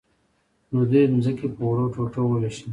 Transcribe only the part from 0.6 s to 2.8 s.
نو دوی ځمکې په وړو ټوټو وویشلې.